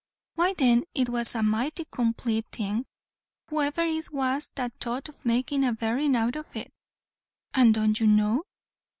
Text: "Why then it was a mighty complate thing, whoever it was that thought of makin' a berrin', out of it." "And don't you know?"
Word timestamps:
"Why 0.33 0.55
then 0.57 0.85
it 0.95 1.09
was 1.09 1.35
a 1.35 1.43
mighty 1.43 1.85
complate 1.85 2.47
thing, 2.51 2.87
whoever 3.49 3.85
it 3.85 4.11
was 4.11 4.51
that 4.55 4.73
thought 4.79 5.07
of 5.09 5.23
makin' 5.23 5.63
a 5.63 5.73
berrin', 5.73 6.15
out 6.15 6.35
of 6.35 6.55
it." 6.55 6.73
"And 7.53 7.71
don't 7.71 7.99
you 7.99 8.07
know?" 8.07 8.45